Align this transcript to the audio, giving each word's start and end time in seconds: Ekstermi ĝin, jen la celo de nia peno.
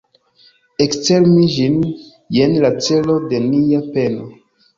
Ekstermi 0.85 1.43
ĝin, 1.55 1.75
jen 2.39 2.57
la 2.65 2.73
celo 2.87 3.19
de 3.35 3.43
nia 3.45 3.85
peno. 3.93 4.27